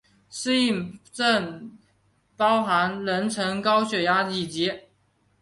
[0.31, 1.77] 适应症
[2.35, 4.73] 包含妊娠高血压以及。